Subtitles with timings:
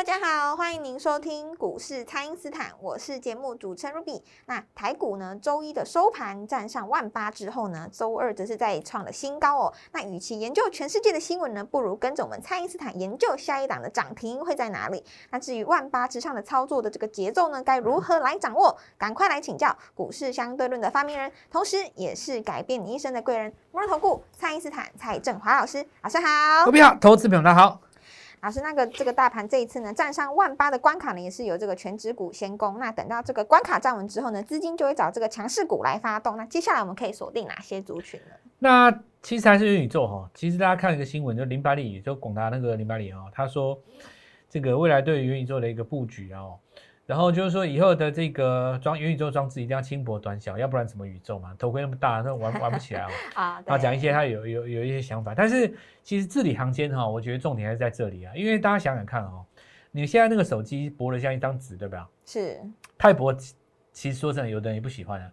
[0.00, 4.22] 大家好，欢迎您收听股市蔡因斯坦，我是节目主持人 Ruby。
[4.46, 9.74] 那台股呢，周一的收盘站上万八之后呢，周二则是再创了新高哦。
[9.92, 15.04] 那与其研究全世界的新闻呢，不如跟着我们蔡因斯坦研究下一档的涨停会在哪里。
[15.28, 18.74] 那至于万八之上的操作的这个节奏呢，该如何来掌握？
[18.96, 25.86] 赶快来请教股市相对论的发明人，同时也是改变你一生的贵人——摩尔投顾蔡因斯坦蔡振华老师。
[26.00, 27.89] 老师好，各位好，投资朋友大家好。
[28.42, 32.78] 老师，那个这个大盘这一次呢，站上万八的关卡呢，也是由这个全指股先攻。
[32.78, 36.36] 那等到这个关卡站稳之后呢，资金就会找这个强势股来发动。
[36.38, 38.32] 那接下来我们可以锁定哪些族群呢？
[38.58, 38.90] 那
[39.22, 40.30] 其实还是元宇宙哈。
[40.34, 43.78] 其实大家看一个新闻，就林百里，就广达那个林百里啊，他说
[44.48, 46.40] 这个未来对元宇宙的一个布局啊。
[47.10, 51.52] 然后就是说，以后的这个装元宇宙装置一定要轻薄短小，要不然怎么宇宙嘛？
[51.58, 53.08] 头盔那么大，那玩玩不起来哦。
[53.34, 58.32] 啊，他讲一些他有有有一些想法，但是其实字里行间哈，我觉得重点还是在这里啊。
[58.36, 59.44] 因为大家想想看哦，
[59.90, 62.08] 你现在那个手机薄的像一张纸，对吧？
[62.24, 62.60] 是。
[62.96, 63.34] 太薄，
[63.92, 65.28] 其实说真的，有的人也不喜欢啊。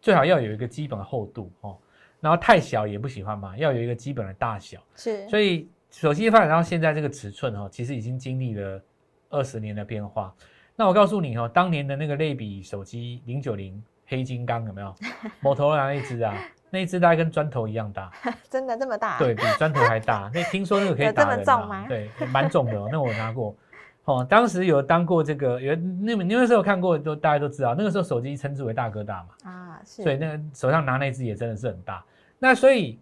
[0.00, 1.76] 最好要有一个基本的厚度哦。
[2.20, 4.80] 然后太小也不喜欢嘛，要有一个基本的大小。
[4.96, 5.28] 是。
[5.28, 8.82] 所以手机发展到现在这个尺寸哈，其实已经经历了
[9.28, 10.34] 二十年的变化。
[10.80, 14.94] 那我告诉你哦，当年的那个类比手机零九零黑金刚有没有？
[15.40, 16.32] 摩托罗拉那只啊，
[16.70, 18.08] 那只大概跟砖头一样大，
[18.48, 19.18] 真的这么大？
[19.18, 20.30] 对比砖头还大。
[20.32, 21.84] 那听说那个可以打人吗？
[21.90, 22.78] 对，蛮重的。
[22.80, 23.56] 哦那我拿过，
[24.04, 29.50] 哦，当时有当过这个，有那你那时候看过，都大家都知道，那个时候手机称之为大哥大嘛。
[29.50, 30.04] 啊，是。
[30.04, 32.04] 所以那个手上拿那只也真的是很大。
[32.38, 33.00] 那所以，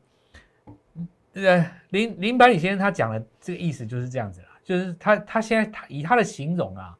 [1.34, 6.96] 呃，林林百里先生他讲的这个意思就是这样子啦，就是他他现在他以他的形容啊。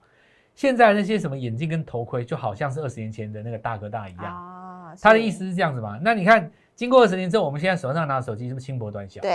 [0.57, 4.97] 现在那些什么眼镜跟头盔，就好像是二十年前的那个大哥大一样啊。
[5.03, 6.01] 他的意思是这样子嘛？
[6.03, 9.21] 那你看，经过二十年之后，我们现在手上拿的手机是不是轻薄短小？
[9.21, 9.31] 对。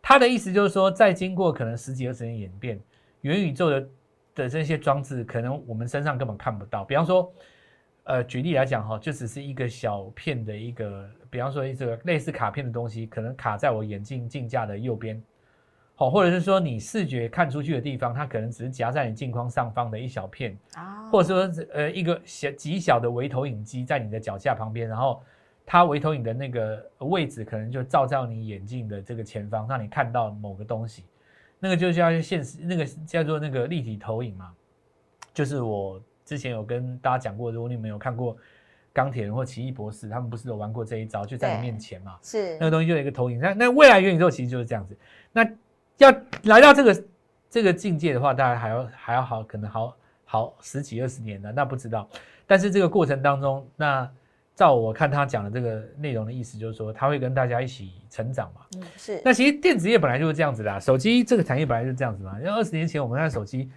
[0.00, 2.80] 他的意思就是说，在经过可能十几二十年演变，
[3.20, 3.88] 元宇宙的
[4.34, 6.84] 的这些装置，可能我们身上根本看不到。
[6.84, 7.30] 比方说，
[8.04, 15.22] 呃，举例来讲哈，就只是一个小片的一个，比方说一个类似卡片的东西，可能卡在我眼镜镜架的右边。
[15.98, 25.22] 好，或者是说你视觉看出去的地方，它可能只是夹在你镜框上方的一小片啊，或者说呃一个小极小的微投影机在你的脚下旁边，然后
[25.64, 31.02] 它微投影的那个位置可能就照在你眼镜的这个前方，让你看到某个东西，
[31.58, 34.52] 那个就叫现实，那个叫做那个立体投影嘛。
[35.32, 38.36] 就是我之前有跟大家讲过，如果你没有看过
[38.92, 43.40] 钢铁人或奇异博士，他们不是有玩过这一招，就在你面前嘛，是那个东西就有一个投影。
[43.40, 44.94] 那那未来元宇宙其实就是这样子，
[45.32, 45.42] 那。
[45.98, 46.10] 要
[46.44, 47.04] 来到这个
[47.48, 52.08] 这个境界的话，大概还要还要好，可能好好十几二十年呢，那不知道。
[52.46, 54.08] 但是这个过程当中，那
[54.54, 58.60] 照我看他讲的这个内容的意思，就是说他会跟大家一起成长嘛。
[58.76, 59.20] 嗯，是。
[59.24, 62.38] 那其实电子业本来就是这样子的，手机这个产业本来就是这样子嘛。
[62.38, 63.70] 因为二十年前我们看手机，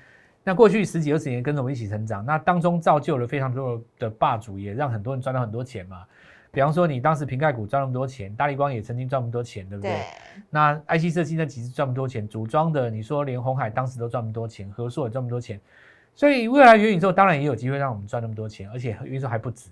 [0.44, 6.06] 那过去十几二十年跟着我们一起成长，那当中造就了非常多的霸主，也让很多人赚到很多钱嘛。
[6.52, 9.98] 比方说，你当时瓶盖股赚那么多钱，大力光也曾经赚那么多钱，对不对？
[10.50, 15.60] 那 IC 设计那几次赚那么多钱，组装的，你说连红海当时都赚那么多钱，和硕也赚那么多钱，
[16.16, 19.70] 所以未来元宇宙当然也有机会让我们赚那么多钱，而且元宇宙还不止，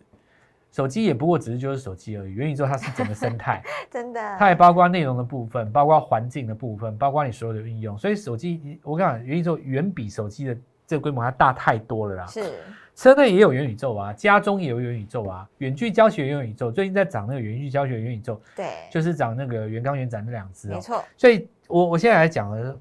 [0.72, 12.26] 手机也不过只是就是手机而已，元宇宙它是整个生态， 真的，它也包括内容的部分，包括环境的部分，包括你所有的应用，所以手机，我跟你讲元宇宙远比手机的这个规模要大太多了啦。
[12.28, 12.54] 是。
[12.98, 21.04] 车内也有元宇宙啊，家中也有元宇宙啊，远距教学元宇宙，最近在涨那个远距教学元宇宙，对，就是涨那个元刚元展那两只哦，没错。
[21.16, 22.76] 所以我我现在来讲了，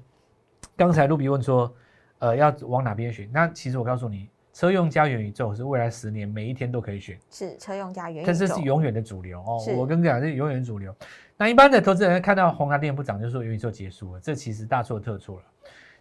[0.75, 1.71] 刚才露比问说，
[2.17, 3.29] 呃，要往哪边选？
[3.31, 9.63] 那其实我告诉你，车用加元宇宙是未来十年每一天都可以选，是车用加元宇宙，但是是永远的主流哦。
[9.77, 10.95] 我跟你讲，是永远主流。
[11.37, 15.43] 那一般的投资人看到红蓝电不涨，就说元宇宙结束了，这其实大错特错了。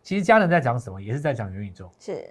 [0.03, 2.27] 其实家人在讲什么，也是在讲元宇宙，是。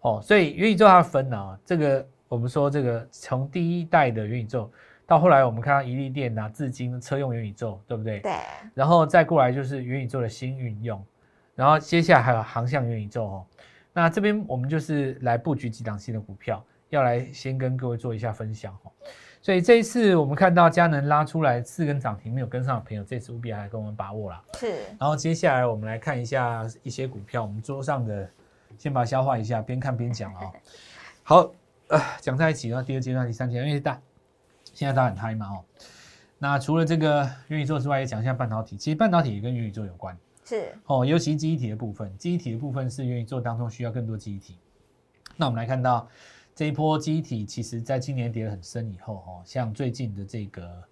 [0.00, 4.70] 哦，所以元宇宙它分啊，这个我们说这个从第一代的元宇宙
[5.06, 8.20] 到后来我们看到一利电啊、至今车用元宇宙，对不对？
[8.20, 8.32] 对。
[8.74, 11.02] 然后再过来就是元宇宙的新运用，
[11.54, 13.46] 然后接下来还有航向元宇宙哦。
[13.92, 18.92] 那这边我们就是来布局几档新的股票，要来先跟各位做一下分享哦。
[19.40, 24.42] 所以这一次我们看到佳能拉出来四根涨停，没有跟上的朋友，这次务必来跟我们把握啦。
[24.54, 28.28] 是然后接下来我们来看一下一些股票，我们桌上的
[28.78, 30.52] 先把它消化一下，边看边讲啊、
[31.22, 31.52] 好，
[31.88, 34.00] 呃，讲在一起，然后第二阶段、第三阶段，因为大
[34.72, 35.64] 现在大家很嗨嘛哦。
[36.38, 38.76] 那除了这个元宇宙之外，也讲一下半导体。
[38.76, 44.56] 其实半导体也跟元宇宙有关是哦，尤其记忆体的部分，记忆体的部分是元宇宙当中需要更多记忆体。
[45.36, 46.08] 那我们来看到
[46.54, 50.82] 这一波记忆体，其实在今年跌得很深以后哦，像最近的这个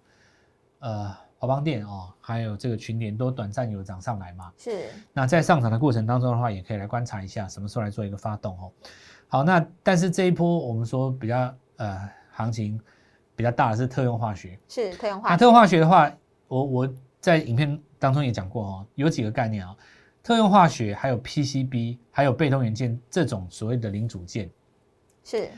[0.79, 4.51] 呃华邦电哦，还有这个群联都短暂有涨上来嘛。
[4.57, 8.71] 是那在上涨的过程当中的话，也可以来观察一下什么时候来做一个发动哦。
[9.27, 12.79] 好，那但是这一波我们说比较呃行情
[13.35, 14.57] 比较大的是特用化学。
[14.67, 16.11] 是特用化学，那特用化学的话，
[16.47, 19.75] 我我在影片当中也讲过哦，有几个概念啊、
[20.23, 24.49] 特用化学还有 PCB 还有被动元件这种所谓的零组件，
[25.23, 25.49] 是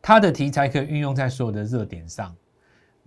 [0.00, 2.34] 它的题材可以运用在所有的热点上。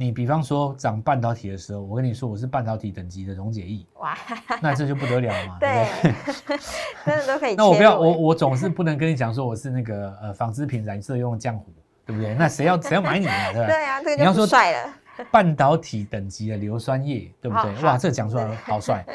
[0.01, 4.17] 你比方说涨半导体的时候，我跟你说我是半导体等级的溶解液，哇，
[4.59, 6.57] 那这就不得了了嘛，对不对？
[7.05, 7.53] 真的都可以。
[7.53, 11.71] 那我不要，我我总是不能跟你讲说我是那个呃纺织品染色用浆糊，
[12.03, 12.33] 对不对？
[12.33, 13.51] 那谁要谁要买你啊？
[13.53, 13.67] 对吧？
[13.69, 14.93] 对啊，这个就你要说帅了，
[15.31, 17.83] 半导体等级的硫酸液，对不对？
[17.83, 19.05] 哇，这讲出来 好帅。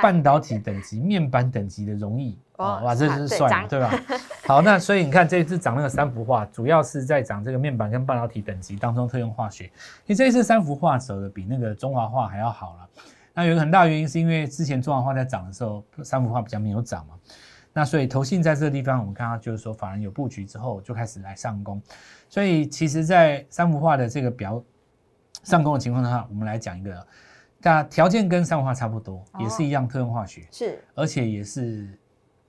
[0.00, 3.92] 半导体等级、面板等级的容易，哇，这好是帅，对吧？
[4.46, 9.70] 好，那所以你看这一次涨那个三幅画，主要是在涨这个面板跟半导体等级当中特用化学。
[10.06, 12.88] 其实这一次三幅画走的比那个中华画还要好了。
[13.34, 17.14] 那有一个很大的原因是因为之前中华画在涨的时候，三幅画比较没有涨嘛。
[17.74, 21.80] 那所以投信在这个地方，我们看到就是说，法人有布局之后就开始来上攻。
[22.28, 24.62] 所以其实，在三幅画的这个表
[25.42, 27.06] 上攻的情况的话，我们来讲一个，
[27.60, 31.88] 那条件跟三幅画差不多，也是一样特用化学，是而且也是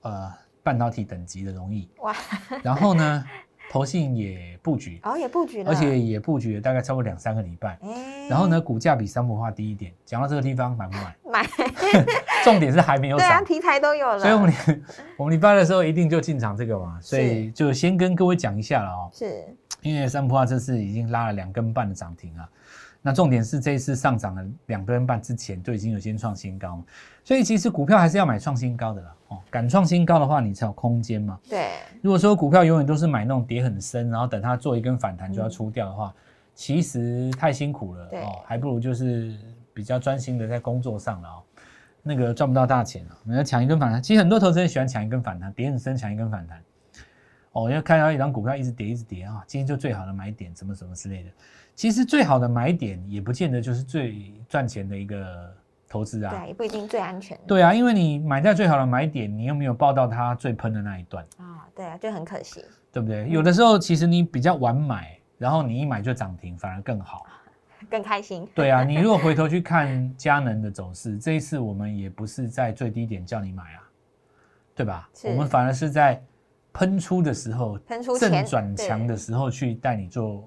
[0.02, 0.32] 呃
[0.62, 1.88] 半导体等级的容易。
[1.98, 2.14] 哇，
[2.62, 3.24] 然后呢，
[3.70, 7.78] 投信也布局，哦也布局了，而且也布局了大概超过两三个礼拜。
[7.82, 9.92] 哎，然后呢，股价比三幅画低一点。
[10.04, 11.16] 讲到这个地方，买不买？
[11.30, 11.46] 买，
[12.44, 13.44] 重点是还没有对啊，涨。
[13.44, 14.84] 题材都有了，所以我们
[15.16, 19.10] 我们礼拜的时候一定就进场这个嘛，所以就先跟各位讲一下了哦。
[19.12, 19.44] 是
[19.82, 22.48] 因为三幅画这次已经拉了两根半的涨停啊，
[23.06, 26.82] 那重点是这一次上涨了两根半之前就已经有先创新高，
[27.22, 29.14] 所以其实股票还是要买创新高的啦。
[29.28, 31.38] 哦，敢创新高的话，你才有空间嘛。
[31.46, 36.14] 对，如果说股票永远都是买那种跌很深，然后等它做一根反弹就要出掉的话，
[36.54, 39.36] 其实太辛苦了哦，还不如就是
[39.74, 41.42] 比较专心的在工作上了哦。
[42.02, 46.58] 那个赚不到大钱啊，你要抢一根反弹，其实很多投资人喜欢抢一根反弹，跌很深抢一根反弹。
[47.54, 51.30] 哦，要看到一张股票一直跌一直跌啊，今天就最好的买点，什么什么之类的。
[51.74, 55.52] 其实最好的买点也不见得就是最赚钱的一个
[55.88, 56.34] 投资啊。
[56.36, 63.28] 对，也不一定最安全对啊，因为你买在最好的买点，你又没有报到它最喷的那一段，啊，对啊，就很可惜，对不对？
[63.28, 67.26] 有的时候其实你比较晚买，然后你一买就涨停，反而更好。
[67.90, 73.82] 更开心，对啊， 你如果回头去看佳能的走势，这一次我们也不是在最低点叫你买啊，
[74.74, 75.08] 对吧？
[75.24, 76.20] 我们反而是在
[76.74, 80.46] 喷出的时候，喷出正转强的时候去带你做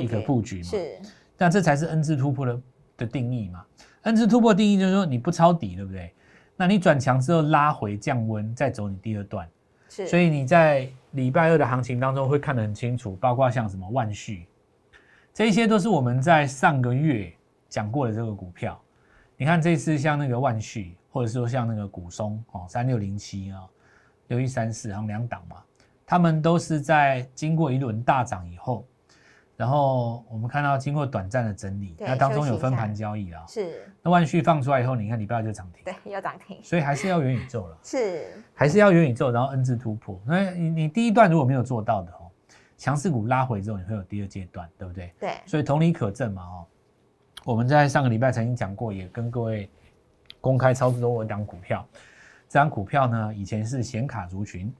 [0.00, 0.64] 一个布局嘛。
[0.64, 0.98] 是
[1.38, 2.60] 那这才是 N 字突破的
[2.96, 3.64] 的定义嘛。
[4.02, 6.12] N 字突破定义就是说你不抄底，对不对？
[6.56, 9.48] 那你转强之后拉回降温，再走你第二段。
[9.88, 14.46] 是，所以你在礼拜二的行情当中会看得很清楚，包括像什么万旭，
[15.32, 17.32] 这一些都是我们在上个月
[17.68, 18.80] 讲过的这个股票。
[19.36, 23.66] 你看这次像那个万旭，或者说像那个股松哦，三六零七啊，
[24.30, 25.56] 六一三四，好像两档嘛，
[26.06, 28.86] 他们都是在经过一轮大涨以后，
[29.56, 33.44] 然后我们看到经过短暂的整理，那当中有分盘交易啊。
[33.48, 37.78] 是，那万旭放出来以后，你看礼拜二就涨停，对，要涨停，所以还是要元宇宙了。
[37.82, 40.20] 是还是要元宇宙，然后 N 字突破。
[40.24, 42.30] 那你你第一段如果没有做到的哦，
[42.78, 45.12] 强势股拉回之后，你会有第二阶段，对不对？
[45.18, 46.66] 对，所以同理可证嘛哦。
[47.44, 49.68] 我们在上个礼拜曾经讲过，也跟各位
[50.40, 51.84] 公开操作过一档股票。
[52.50, 54.74] 这张股票呢，以前是显卡族群，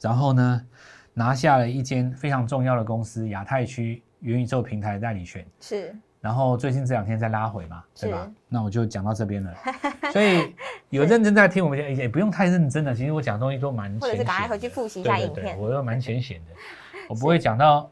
[0.00, 0.66] 然后呢
[1.14, 5.46] 拿下了一间非常重要的公司亚太区元宇宙平台的代理权。
[5.60, 8.28] 是然后最近这两天再拉回嘛，对吧？
[8.48, 9.54] 那我就讲到这边了。
[10.12, 10.52] 所以
[10.88, 12.92] 有认真在听我们讲，也不用太认真了。
[12.92, 16.52] 其实我讲的东西都蛮浅显的，或者是赶快回去复习一下对对对我都蛮浅显的，
[17.08, 17.88] 我不会讲到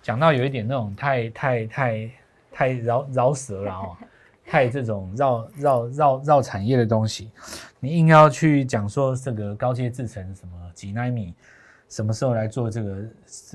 [0.00, 2.10] 讲到有一点那种太太太
[2.52, 3.96] 太饶饶舌了哦，
[4.46, 7.30] 太这种绕绕绕绕产业的东西，
[7.80, 11.34] 你硬要去讲说这个高阶制程什么几纳米，
[11.88, 13.02] 什么时候来做这个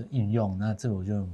[0.10, 1.27] 应用，那这个我就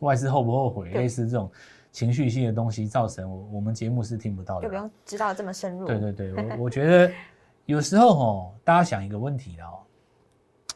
[0.00, 1.02] 外资后不后悔，对。
[1.02, 1.50] 类似这种
[1.90, 4.62] 情绪性的东西造成我我们节目是听不到的。
[4.62, 7.12] 就不用知道这么深入，对对对， 我我觉得
[7.66, 9.78] 有时候哦，大家想一个问题了哦，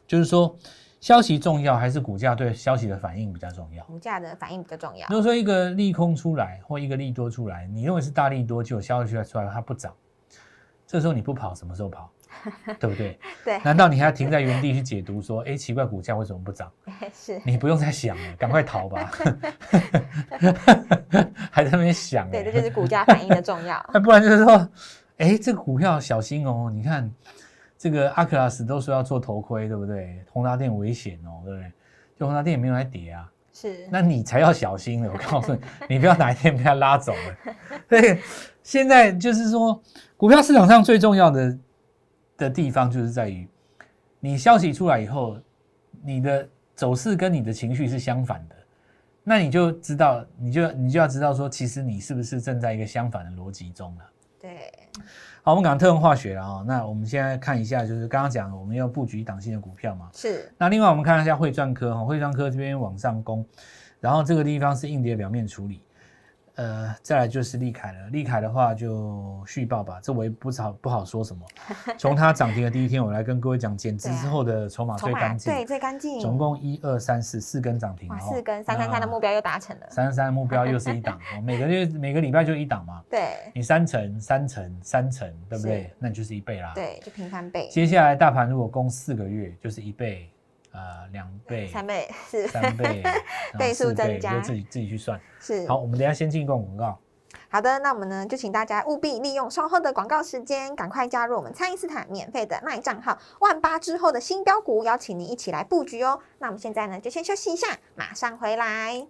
[0.06, 0.56] 就是说
[1.00, 3.84] 消息重要还是股价对消息的反应比较重要？
[3.84, 5.16] 股价的反应比较重要如。
[5.16, 9.92] 果说一个利空出来或一个利多出来，你认为是大利多，就有消息出来出来它不涨，
[10.86, 12.10] 这时候你不跑，什么时候跑？
[12.78, 13.18] 对不对？
[13.44, 16.70] 对，难道你还要停在原地去解读说，哎，奇怪，股价为什么不涨？
[17.14, 19.10] 是，你不用再想了，赶快逃吧！
[21.50, 23.82] 还在那边想，对，哎这就是股价反应的重要。
[23.92, 24.68] 那不然就是说，
[25.16, 26.70] 哎，这个股票小心哦！
[26.70, 27.10] 你看
[27.86, 30.20] 这个阿克拉斯都说要做头盔，对不对？
[30.32, 31.72] 宏达电危险哦，对不对？
[32.18, 35.12] 就宏达电也没有来跌啊，是，那你才要小心了。
[35.12, 35.60] 我告诉你，
[35.94, 37.54] 你不要哪一天被他拉走了。
[37.88, 38.20] 对，
[38.64, 39.80] 现在就是说，
[40.16, 41.58] 股票市场上最重要的
[42.36, 43.46] 的地方，就是在于
[44.18, 45.38] 你消息出来以后，
[46.02, 48.56] 你的走势跟你的情绪是相反的，
[49.22, 54.04] 那你就知道，你就你就要知道说，其实你是不是正在一个相反的逻辑中了。
[54.40, 54.72] 对，
[55.46, 60.10] 好，我们讲特用化学了啊、那我们现在看一下，就是刚刚讲的我们要布局一档新的股票嘛。
[60.12, 63.46] 是，那另外我们看一下汇赚科哈，汇赚科这边往上攻，
[64.00, 65.80] 然后这个地方是硬碟表面处理，
[66.56, 68.08] 呃，再来就是利凯了。
[68.08, 71.42] 利凯的话就续报吧，这我也不好不好说什么。
[71.98, 79.86] 从它涨停的第一天，我来跟各位讲，减资之后的筹码最干净，对最干净，总共一二三四四根涨停，哦四根三三三的目标又达成了。
[79.90, 85.92] 三三三的目标又是一档， 哦每个月每个礼拜就一档嘛，对你三成三成三成，对不对？
[85.98, 86.72] 那你就是一倍啦。
[86.74, 90.30] 对，就平翻倍，接下来大盘如果攻四个月，就是一倍，
[90.76, 93.02] 呃，两倍，三倍是三倍，
[93.58, 95.18] 倍数增加就自己自己去算。
[95.40, 97.00] 是好，我们等一下先进一段广告。
[97.48, 106.20] 好的，那我们呢就请大家务必利用稍后的广告时间，赶快加入我们蔡因斯坦免费的卖账号万八之后的新标股，邀请您一起来布局哦。
[106.40, 109.06] 那我们现在呢就先休息一下，马上回来。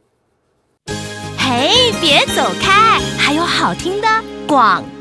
[1.36, 4.08] 嘿，别走开，还有好听的
[4.46, 4.95] 广告。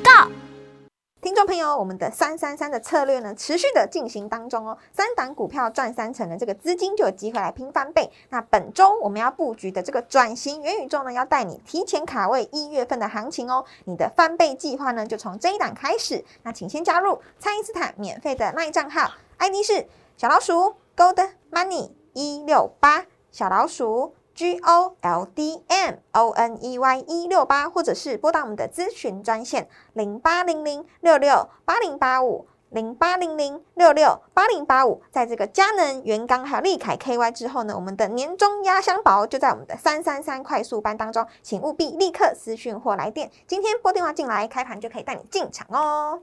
[1.25, 4.77] 听众朋友，我们的三三三的策略呢，持续的进行当中哦。
[4.93, 8.11] 三档股票赚三成的这个资金就有机会来拼翻倍。
[8.29, 13.65] 那本周我们要布局的这个转型元宇宙呢，要带你提前卡位一月份的行情哦。
[13.85, 16.23] 你的翻倍计划呢，就从这一档开始。
[16.43, 24.13] 那请先加入蔡因斯坦免费的那一账号，ID 是小老鼠 Gold Money 一六八，小老鼠。
[24.35, 35.01] G O L D M O N E Y 一六八，或者是拨打我们的咨询专线零八零零六六八零八五零八零零六六八零八五。
[35.09, 43.31] 在这个佳能、元刚还有利凯 KY 之后呢，我们的年终压箱宝就在我们的三三三快速班当中，请务必立刻私讯或来电。
[43.47, 46.19] 今天拨电话进来，开盘就可以带你进场哦。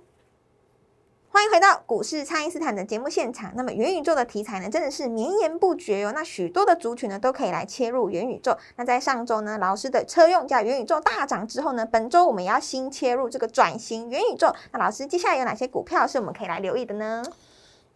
[1.34, 3.50] 欢迎回到股市，蔡因斯坦的节目现场。
[3.56, 6.12] 那么元宇宙的题材呢，真的是绵延不绝哦。
[6.14, 8.54] 那许多的族群呢，都可以来切入元宇宙。
[8.76, 14.54] 那在上周呢，老师的车用加元宇宙大涨之后呢，本周我们也要新切入这个转型元宇宙。
[14.72, 17.22] 那老师接下来有哪些股票是我们可以来留意的呢？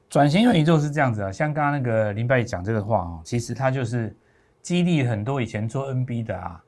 [0.09, 4.17] 转型元宇宙是这样子啊，像刚刚那个林伯讲这个话哦，其实他就是
[4.63, 6.59] 激励很多以前做 NB 的啊，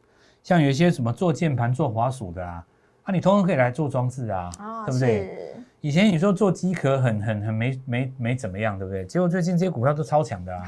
[0.42, 2.62] 像有一些什么做键盘、做滑鼠的啊，
[3.04, 4.50] 啊，你通通可以来做装置啊，
[4.84, 5.54] 对不对？
[5.80, 9.04] 是以前你说做机壳很很很没没没怎么样，对不对？
[9.06, 10.66] 结果最近这些股票都超强的啊，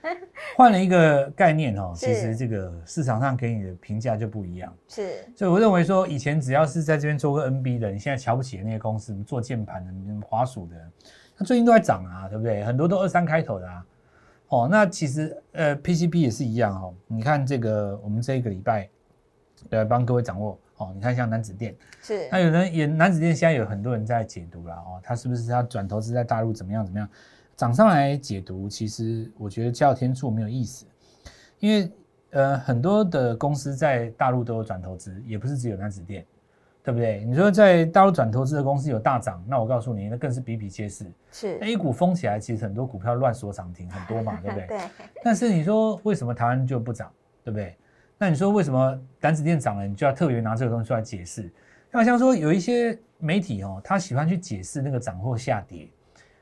[0.56, 4.72] 换了一个概念哦，其实这个市场上给你的评价就不一样。
[4.88, 10.76] 是所以我认为说，以前只要是在这边做个 NB 的，你现在瞧不起的那些公司，做键盘的、什么滑鼠的，
[11.36, 12.62] 它最近都在涨啊，对不对？
[12.64, 13.86] 很多都二三开头的啊。
[14.48, 16.92] 哦，那其实呃 PCB 也是一样哦。
[17.06, 18.86] 你看这个，我们这一个礼拜
[19.70, 20.92] 来帮各位掌握哦。
[20.94, 27.08] 你看像南子店，是那有人也南子店现在有很多人在解读了哦，他是不是他转投资在大陆怎么样怎么样？
[27.54, 30.86] 涨上来解读，其实我觉得叫天数没有意思，
[31.60, 31.92] 因为
[32.30, 36.24] 呃很多的公司在大陆都有转投资，也不是只有南子店，
[36.82, 37.22] 对不对？
[37.24, 41.04] 你说在大陆转投资的公司有大涨，那我告诉你，那更是比比皆是。
[41.30, 44.66] 是 A 股封起来，其实很多股票乱锁涨停很多嘛，对不对？
[44.78, 44.80] 对
[45.22, 47.12] 但是你说为什么台湾就不涨，
[47.44, 47.76] 对不对？
[48.22, 51.50] 那你说为什么胆子店涨了，你就要特别拿这个东西出来解释？
[51.90, 55.88] 好像说有一些媒体哦，他喜欢去解释那个涨或下跌，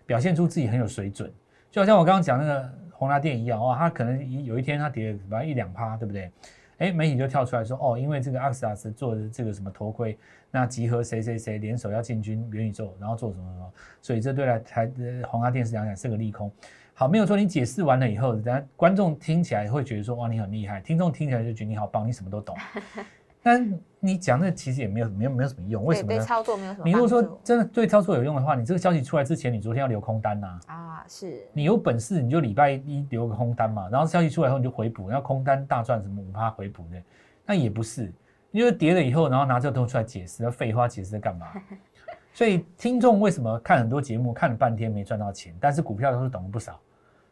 [0.04, 1.32] 表现出自己很有水准，
[1.70, 6.30] 就好像我刚刚讲那个宏达电一样哦，他可能有一天他跌了反正一两趴，对不对？
[6.76, 10.18] 哎，媒体就跳出来说哦，因为这个阿克萨斯做的这个什么头盔，
[10.50, 13.72] 那集合谁谁谁联手要进军元宇宙，然后做什么什么，
[14.02, 16.52] 所以这对来台呃宏达电视来讲是个利空。
[17.00, 22.54] 好，没有说你解释完了以后，等下观众听起来会觉得说哇你很厉害，听众听起来就觉得你好棒，你什么都懂。
[23.42, 26.18] 但你讲那其实也没有没有没有什么用，为什么呢？
[26.18, 37.02] 对对操作没有什么你如果说真的对操作有用的话，你这个消息出来之前，你昨天要留空单呐、啊，是你有本事你就礼拜一留个空单嘛，然后消息出来后你就回补，然后空单大赚什么五趴回补的，
[37.46, 38.12] 那也不是，
[38.50, 41.46] 因为跌了以后，然后拿这个东西出来解释，那废话解释在干嘛？
[42.34, 46.78] 所以听众为什么看很多节目看了半天没赚到钱，但是股票都是懂了不少，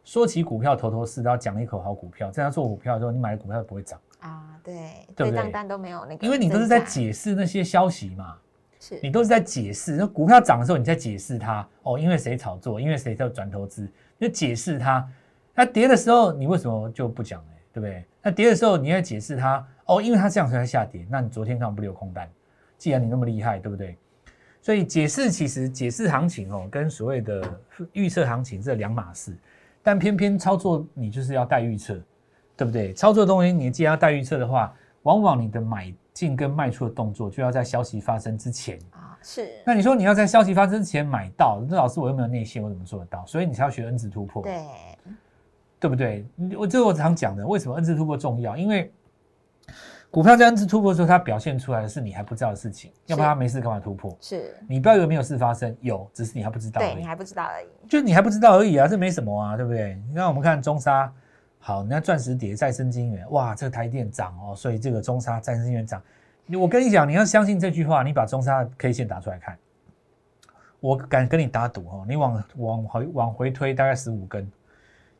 [0.03, 4.73] 说起股票头头是道，讲一口好股票，在他做股票的时候，你买的股票不会涨，啊，对，
[5.15, 8.35] 对不对账单都没有那个，因为你都是在解释那些消息嘛，
[8.79, 9.97] 是 你都是在解释。
[9.97, 13.83] 那股票涨的时候，你在解释它哦，因为谁炒作，因为谁在转投资，
[14.17, 15.07] 你就解释它。
[15.53, 17.51] 那跌的时候，你为什么就不讲呢？
[17.73, 18.03] 对不对？
[18.21, 21.05] 那跌的时候，你要解释它哦，因为它这样才下跌。
[21.09, 22.27] 那你昨天干嘛不留空单？
[22.77, 23.97] 既然你那么厉害，对不对？
[24.61, 27.59] 所以解释其实解释行情哦，跟所谓的
[27.93, 29.37] 预测行情这两码事。
[29.81, 31.99] 但偏偏操作你就是要带预测，
[32.55, 32.93] 对不对？
[32.93, 38.77] 操作的东西你既然要带预测的话，往往你的买进跟卖出的动作就要在消息发生之前。
[38.91, 43.25] 啊，是，那你说你要在消息发生之前买到，那老师我又没有内线，我怎么做得到？
[43.25, 44.61] 所以你才要学 N 字突破，对，
[45.79, 46.25] 对不对？
[46.57, 48.57] 我这是我常讲的，为什么 N 字突破重要？
[48.57, 48.91] 因为
[50.11, 54.17] 股票在 N 字突破的时候，它表现出来的是你还不知道的事情，要不然它没事干嘛突破？
[54.19, 56.93] 是，你不要以为没有事发生，有，只是你还不知道而已。
[56.93, 60.01] 对你还不知道而已，就你还不知道而已啊，这没什么啊，对不对？
[60.07, 61.13] 你看我们看中沙，
[61.59, 66.01] 好，人家钻石跌再生金源，哇，这个台电涨哦，所以这个中沙再生金源涨。
[66.59, 69.55] 我跟你讲，你要相信这句话，你把中沙的 K 线打出来看，
[70.79, 74.51] 我敢跟你打赌哦，你往往回往回推大概十五根，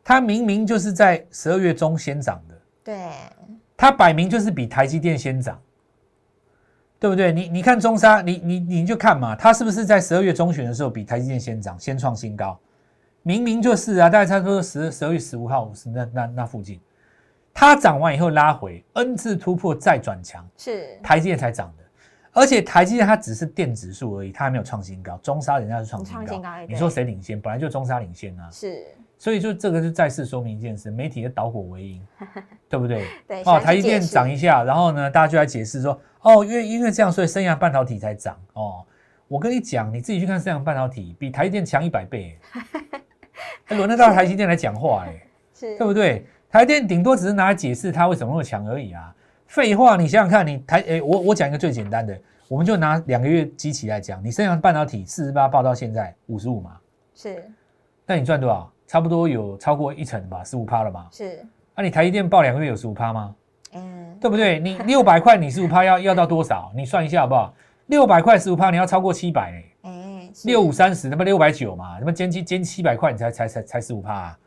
[0.04, 3.12] 它明明就是在十二月中先涨的，对，
[3.82, 5.58] 它摆明就是比台积电先涨，
[7.00, 7.32] 对不对？
[7.32, 12.60] 你你看中沙，你你你就看嘛，它是不是在十二月中旬的时候比台积电先涨，先创新高？
[13.24, 16.78] 明明就是啊，大概差不多十十二月十五号是那那那附近，
[17.54, 21.84] 它涨完以后拉回 N 字突破再转强，是，台积电才涨的。
[22.34, 25.18] 而且台积电它只是电指数而已，它还没有创新高。
[25.24, 27.40] 中沙人家是创新高，创新高你说谁领先？
[27.40, 28.50] 本来就中沙领先啊。
[28.52, 28.84] 是，
[29.20, 32.02] 所以就这个是再次说明一件事：媒体的导火为因，
[32.70, 33.06] 对不对？
[33.28, 38.40] 对，哦，台积电涨一下，然后呢，大家就来解释说，哦，因为因为这样，所以升阳半导体才涨。
[38.54, 38.86] 哦，
[39.28, 42.40] 我跟你讲，你自己去看升阳半导体，比台积电强一百倍，
[43.66, 45.22] 还轮得到台积电来讲话哎，
[45.54, 46.26] 是，对不对？
[46.50, 49.14] 台积电顶多只是拿来解释它为什么那么强而已啊。
[49.48, 56.80] 废话，你想想看，你台诶，我我讲一个最简单的，我们就拿两个月基期来讲，你升阳半导体四十八报到现在五十五嘛，
[57.14, 57.44] 是，
[58.06, 58.72] 那你赚多少？
[58.90, 61.08] 差不多有超过一成吧，十五趴了吧？
[61.12, 63.36] 是，那、你台积电报两个月有十五趴吗？
[63.74, 64.60] 嗯，对不对？
[64.60, 66.72] 你六百块，你十五趴要要到多少？
[66.76, 67.54] 你算一下好不好？
[67.86, 74.40] 六百块十五趴，你要超过七百哎，哎，是六五三十，那么六百九嘛，那么减七减七百块，你才才才才十五趴，啊，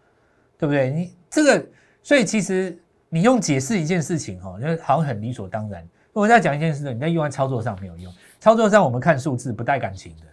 [0.59, 0.91] 对不对？
[0.91, 1.65] 你这个，
[2.03, 2.77] 所以其实
[3.09, 5.89] 你用解释一件事情哈，就好像很理所当然。
[6.13, 10.27] 我在讲一件事情，你在用在操作上没有用，操作上我们看数字不带感情的，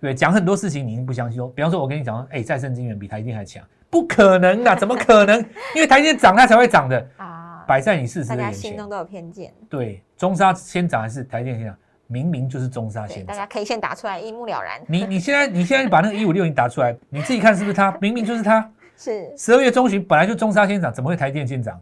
[0.00, 1.52] 对，讲很多事情你一定不相信哦。
[1.54, 5.38] 比方说，我跟你讲说，哎，再生金源比台积电还强，不可能的，怎么可能？
[5.74, 8.70] 因为台积电涨它才会涨的，啊，摆在你事实大家的眼前。
[8.70, 11.76] 心中都有偏见，对，中沙先涨还是台积电先涨？
[12.06, 13.26] 明明就是中沙，先涨。
[13.26, 17.96] 大家可以先打出来一目了然，你你现在你现在把那个一五六零打出来，你自己看是不是它？
[18.00, 18.68] 明明就是它。
[18.96, 21.80] 是，十二月中旬本来就中沙先涨，怎么会台积电先涨？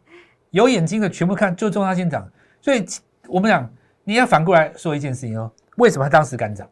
[0.50, 2.28] 有眼睛的全部看，就中沙先涨。
[2.60, 2.84] 所以
[3.26, 3.68] 我们讲，
[4.04, 6.68] 你要反过来说一件事情哦，为什么它当时敢涨？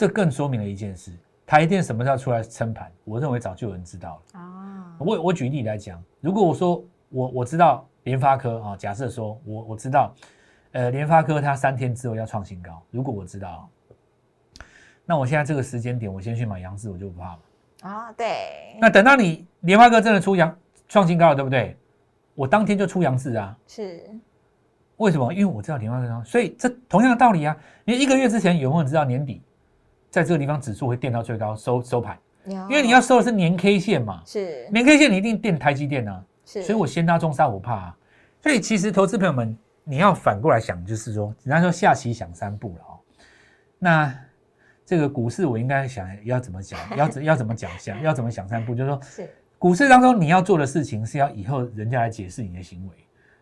[0.00, 1.12] 这更说明了一件事：
[1.44, 2.90] 台积电什么时候出来撑盘？
[3.04, 4.40] 我认为早就有人知道了。
[4.40, 10.14] 啊，我我举例来讲，如果我说我我知道联发科啊，假设说我我知道，
[10.72, 13.68] 呃，联发科它三天之后要创新高，如果我知道，
[15.04, 17.38] 那我现在这个时间点，我先去买杨志，我就不怕了。
[17.82, 20.56] 啊，对，那等到你联发科真的出阳
[20.88, 21.76] 创新高了，对不对？
[22.34, 23.54] 我当天就出杨志啊。
[23.66, 24.02] 是，
[24.96, 25.30] 为什么？
[25.30, 27.54] 因为我知道联发科高，所以这同样的道理啊。
[27.84, 29.42] 你一个月之前有没有知道年底
[30.10, 32.18] 在这个地方指数会垫到最高收收盘？
[32.46, 36.22] 因因为你要收的是年 K 线嘛，是年 K 线你一定垫台积电啊。
[36.44, 37.96] 是，所以我先拉中沙我怕啊。
[38.42, 42.98] 所以其实投资朋友们，你要反过来想，就是说，人家说下棋想三步了哦。
[43.78, 44.14] 那
[44.84, 52.96] 这个股市我应该想要怎么讲，要怎要怎么讲想要怎么想三步，就是说 是股市当中你要做的事情是要以后人家来解释你的行为，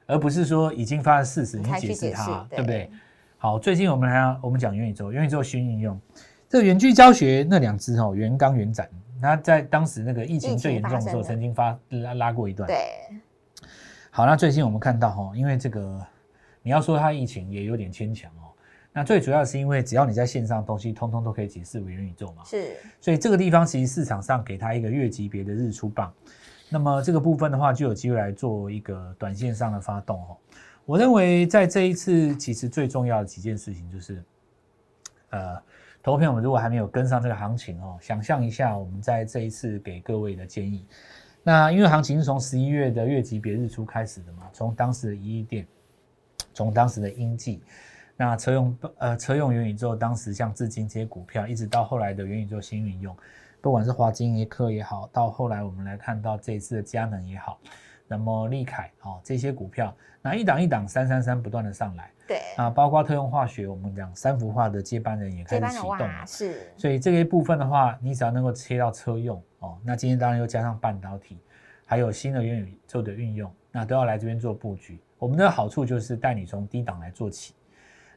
[0.07, 2.91] 而不是说已经发生事实你解释它，对对不对？
[3.39, 5.99] 好，最近我们还要我们讲元宇宙，元宇宙新应用，
[6.49, 8.89] 这个远距教学那两只哦，元刚、元展，
[9.21, 12.67] 它在当时那个疫情最严重的时候，曾经发拉拉过一段。
[12.67, 12.77] 对，
[14.11, 16.01] 好，那最近我们看到哈，因为这个
[16.63, 18.49] 你要说它疫情也有点牵强哦。
[18.91, 26.13] 那最主要是因为只要你在线上的东西，通通都可以解释为元宇宙嘛，是所以这个地方其实市场上给它一个月级别的日出棒，
[26.71, 30.37] 那么这个部分的话就有机会来做一个短线上的发动哦。
[30.87, 34.25] 我认为在这一次其实最重要的几件事情就是，
[35.31, 35.63] 呃，
[36.03, 40.87] 投资朋友们如果还没有跟上这个行情哦，想象一下我们在这一次给各位的建议。
[41.43, 45.67] 那因为行情是从十一月的月级别日出开始的嘛，从当时的一亿店，
[46.53, 47.63] 从当时的英记，
[48.17, 53.17] 那车用呃车用元宇宙，当时像至今这些股票，一直到后来的元宇宙新运用，
[53.61, 57.59] 不管是华金一科也好，到后来我们来看到这一次的佳能也好，
[58.09, 66.27] 那么利凯哦这些股票，那一档一档三三三不断的上来对，啊，包括特用化学，我们讲三氟化的接班人也开始启动了，。
[66.27, 71.39] 是，所以这一部分的话，你只要能够切到车用哦，那今天当然又加上半导体，
[71.87, 74.99] 还有新的元宇宙的运用，那都要来这边做布局。
[75.19, 77.55] 我们的好处就是带你从低档来做起。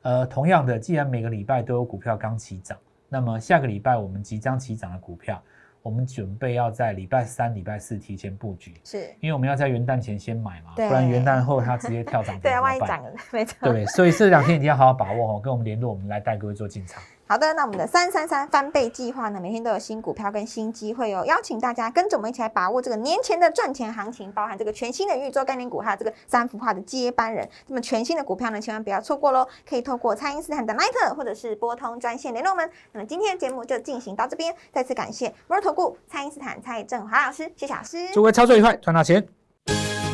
[0.01, 2.77] 呃，同样的，既然每个礼拜都有股票刚起涨，
[3.07, 5.41] 那么下个礼拜我们即将起涨的股票，
[5.83, 13.71] 我们准备要在礼拜三、礼拜四提前布局，是，因为我们要在元旦前先买嘛，不然元旦后它直接跳涨停 对万一涨了，没错。
[13.71, 17.01] 对，所以这两天一定要好好把握哦， 跟我们联络，我们来带各位做进场。
[17.31, 27.49] 好的，那我们的三三三翻倍计划呢，每天都有新股票跟新机会哦，邀请大家跟着我们一起来把握这个年前的赚钱行情，包含这个全新的宇宙概念股，还有这个三幅画的接班人。
[27.67, 29.47] 那么全新的股票呢，千万不要错过喽！
[29.65, 32.69] 可以透过蔡因斯坦的 Line 或者是拨通专线联络我们。
[32.91, 38.09] 那么今天的节目就进行到这边，再次感谢摩尔投顾蔡因斯坦蔡振华老师，谢谢老师。
[38.09, 39.25] 祝各位操作愉快，赚到钱。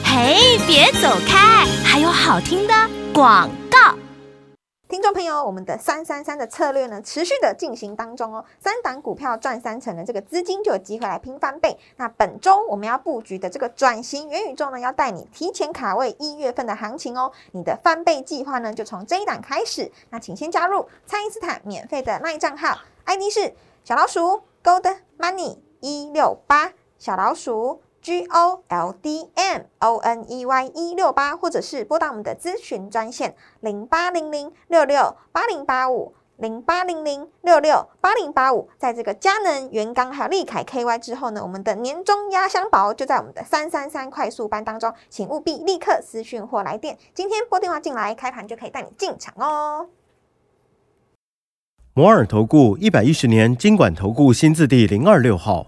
[0.03, 2.73] 嘿，别走开，还有好听的
[3.12, 3.96] 广告。
[4.89, 8.45] 听众朋友，我们的三三三的策略呢，持续的进行当中哦。
[8.58, 11.78] 三档股票赚三成的这个资金就有机会来拼翻倍。
[11.97, 17.30] 那本周我们要布局的这个转型元宇宙呢，要带你提前卡位一月份的行情哦。
[17.52, 19.91] 你的翻倍计划呢，就从这一档开始。
[20.10, 27.82] 那请先加入蔡因斯坦免费的那一账号，ID 是小老鼠 Gold Money 一六八小老鼠。
[28.08, 38.70] G O L D M O N E Y 一六八，或者是拨打我们的咨询专线零八零零六六八零八五零八零零六六八零八五。
[38.78, 46.98] 在这个佳能、元刚还有利凯 KY 之后呢，我们的年终压箱宝就在我们的三三三快速班当中，请务必立刻私讯或来电。
[47.13, 49.89] 今天拨电话进来，开盘就可以带你进场哦。
[51.93, 55.67] 摩尔投顾一百一十年经管投顾新字第零二六号。